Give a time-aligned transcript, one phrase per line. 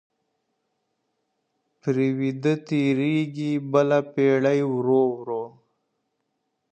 [1.79, 5.43] پرې ویده تېرېږي بله پېړۍ ورو ورو؛